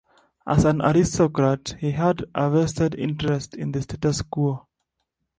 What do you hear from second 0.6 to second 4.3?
an aristocrat, he had a vested interest in the status